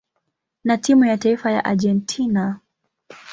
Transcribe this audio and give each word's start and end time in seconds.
na 0.63 0.77
timu 0.77 1.05
ya 1.05 1.17
taifa 1.17 1.51
ya 1.51 1.65
Argentina. 1.65 2.59